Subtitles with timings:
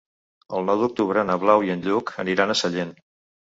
[0.59, 2.99] El nou d'octubre na Blau i en Lluc aniran a Sellent.